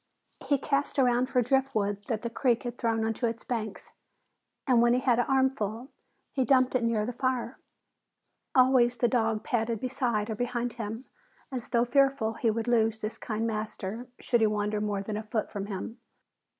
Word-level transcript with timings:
He 0.47 0.57
cast 0.57 0.97
around 0.97 1.27
for 1.29 1.43
driftwood 1.43 2.05
that 2.07 2.23
the 2.23 2.29
creek 2.31 2.63
had 2.63 2.75
thrown 2.79 3.05
onto 3.05 3.27
its 3.27 3.43
banks 3.43 3.91
and 4.65 4.81
when 4.81 4.95
he 4.95 4.99
had 4.99 5.19
an 5.19 5.25
armful, 5.27 5.89
he 6.31 6.43
dumped 6.43 6.73
it 6.73 6.83
near 6.83 7.05
the 7.05 7.11
fire. 7.11 7.59
Always 8.55 8.97
the 8.97 9.07
dog 9.07 9.43
padded 9.43 9.79
beside 9.79 10.31
or 10.31 10.35
behind 10.35 10.73
him, 10.73 11.05
as 11.51 11.69
though 11.69 11.85
fearful 11.85 12.33
he 12.33 12.49
would 12.49 12.67
lose 12.67 12.97
this 12.97 13.19
kind 13.19 13.45
master 13.45 14.07
should 14.19 14.41
he 14.41 14.47
wander 14.47 14.81
more 14.81 15.03
than 15.03 15.17
a 15.17 15.21
foot 15.23 15.51
from 15.51 15.67
him. 15.67 15.99